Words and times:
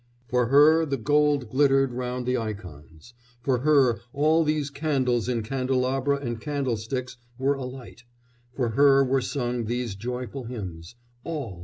"For 0.27 0.47
her 0.47 0.83
the 0.83 0.97
gold 0.97 1.51
glittered 1.51 1.93
round 1.93 2.25
the 2.25 2.35
icons; 2.35 3.13
for 3.43 3.59
her 3.59 3.99
all 4.13 4.43
these 4.43 4.71
candles 4.71 5.29
in 5.29 5.43
candelabra 5.43 6.17
and 6.17 6.41
candlesticks 6.41 7.17
were 7.37 7.53
alight; 7.53 8.05
for 8.51 8.69
her 8.69 9.03
were 9.03 9.21
sung 9.21 9.65
these 9.65 9.93
joyful 9.93 10.45
hymns.... 10.45 10.95
All 11.23 11.59